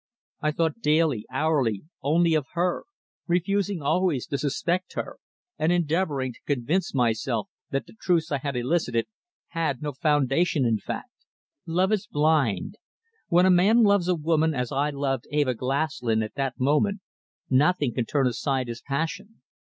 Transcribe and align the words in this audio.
I 0.41 0.51
thought 0.51 0.81
daily, 0.81 1.27
hourly, 1.29 1.83
only 2.01 2.33
of 2.33 2.47
her, 2.53 2.85
refusing 3.27 3.83
always 3.83 4.25
to 4.25 4.39
suspect 4.39 4.93
her, 4.95 5.19
and 5.59 5.71
endeavouring 5.71 6.33
to 6.33 6.39
convince 6.47 6.95
myself 6.95 7.49
that 7.69 7.85
the 7.85 7.93
truths 8.01 8.31
I 8.31 8.39
had 8.39 8.55
elicited 8.55 9.05
had 9.49 9.83
no 9.83 9.91
foundation 9.93 10.65
in 10.65 10.79
fact. 10.79 11.11
Love 11.67 11.91
is 11.91 12.07
blind. 12.07 12.79
When 13.27 13.45
a 13.45 13.51
man 13.51 13.83
loves 13.83 14.07
a 14.07 14.15
woman 14.15 14.55
as 14.55 14.71
I 14.71 14.89
loved 14.89 15.27
Eva 15.29 15.53
Glaslyn 15.53 16.23
at 16.23 16.33
that 16.33 16.59
moment, 16.59 17.01
nothing 17.51 17.93
can 17.93 18.05
turn 18.07 18.25
aside 18.25 18.69
his 18.69 18.81
passion. 18.81 19.43